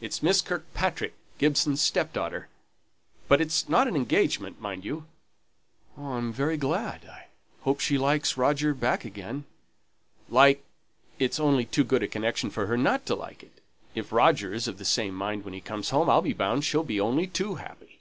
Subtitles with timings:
[0.00, 2.46] It's Miss Kirkpatrick, Gibson's stepdaughter.
[3.26, 5.06] But it's not an engagement, mind you"
[5.96, 7.26] "I'm very glad I
[7.62, 9.46] hope she likes Roger back again"
[10.40, 10.62] "Like
[11.18, 13.60] it's only too good a connection for her not to like it:
[13.96, 16.84] if Roger is of the same mind when he comes home, I'll be bound she'll
[16.84, 17.98] be only too happy!"